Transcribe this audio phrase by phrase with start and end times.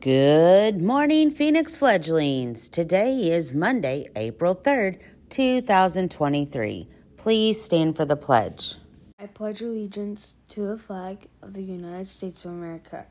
[0.00, 2.70] Good morning, Phoenix fledglings.
[2.70, 6.88] Today is Monday, April 3rd, 2023.
[7.18, 8.76] Please stand for the pledge.
[9.18, 13.04] I pledge allegiance to the flag of the United States of America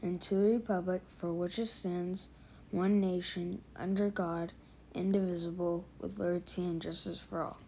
[0.00, 2.28] and to the republic for which it stands,
[2.70, 4.52] one nation, under God,
[4.94, 7.58] indivisible, with liberty and justice for all.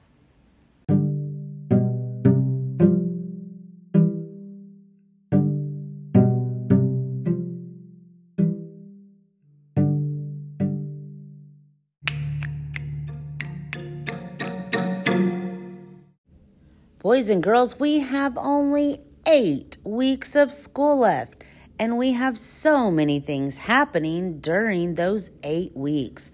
[17.00, 21.44] Boys and girls, we have only eight weeks of school left,
[21.78, 26.32] and we have so many things happening during those eight weeks.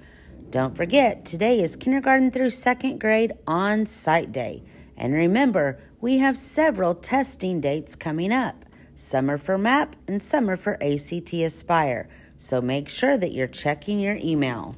[0.49, 4.63] Don't forget, today is kindergarten through second grade on site day.
[4.97, 8.65] And remember, we have several testing dates coming up.
[8.95, 12.09] Some are for MAP and some are for ACT Aspire.
[12.39, 14.77] So make sure that you're checking your email.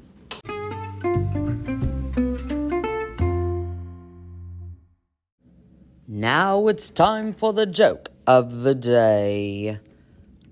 [6.09, 9.81] Now it's time for the joke of the day.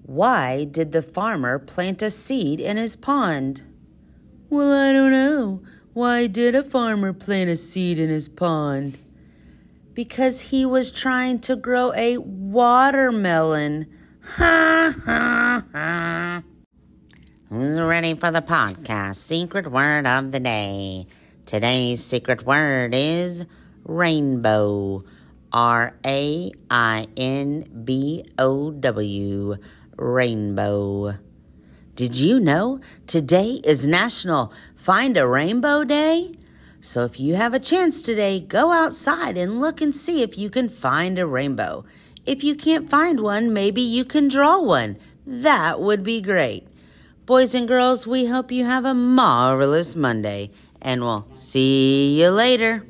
[0.03, 3.63] Why did the farmer plant a seed in his pond?
[4.51, 5.63] Well, I don't know.
[5.93, 8.99] Why did a farmer plant a seed in his pond?
[9.93, 13.87] Because he was trying to grow a watermelon.
[14.23, 16.43] Ha ha ha.
[17.49, 19.15] Who's ready for the podcast?
[19.15, 21.07] Secret word of the day.
[21.47, 23.47] Today's secret word is
[23.85, 25.05] rainbow.
[25.55, 29.55] R A I N B O W,
[29.97, 31.15] rainbow.
[31.95, 36.35] Did you know today is National Find a Rainbow Day?
[36.81, 40.51] So if you have a chance today, go outside and look and see if you
[40.51, 41.85] can find a rainbow.
[42.27, 44.97] If you can't find one, maybe you can draw one.
[45.25, 46.67] That would be great.
[47.27, 50.51] Boys and girls, we hope you have a marvelous Monday,
[50.83, 52.89] and we'll see you later.